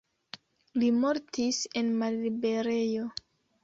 Li 0.85 0.89
mortis 1.03 1.61
en 1.85 1.95
malliberejo. 2.03 3.09